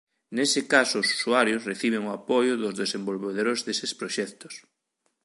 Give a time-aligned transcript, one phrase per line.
[0.35, 4.53] Nese caso os usuarios reciben o apoio dos desenvolvedores deses proxectos.